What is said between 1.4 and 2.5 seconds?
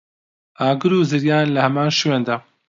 لە هەمان شوێندا